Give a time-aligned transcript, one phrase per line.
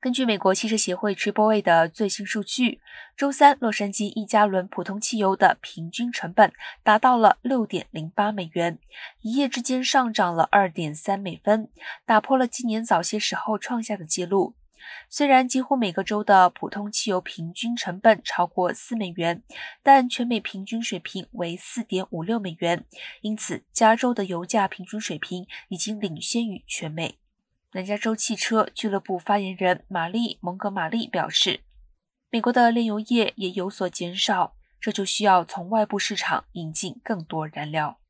[0.00, 2.80] 根据美国汽车协会 AAA 的最新数据，
[3.16, 6.52] 周三洛杉矶一加仑普通汽油的平均成本
[6.84, 8.78] 达到了六点零八美元，
[9.22, 11.68] 一夜之间上涨了二点三美分，
[12.06, 14.54] 打破了今年早些时候创下的记录。
[15.10, 19.42] 虽然几乎每个州的普通汽油平均成本超过四美元，
[19.82, 22.84] 但全美平均水平为四点五六美元，
[23.22, 27.18] 因此加州的油价平均水平已经领先于全美。
[27.72, 31.60] 南加州汽车俱乐部发言人玛丽·蒙格玛丽表示，
[32.30, 38.00] 美国的炼油业也有所减少，这就需要从外部市场引进更多燃料。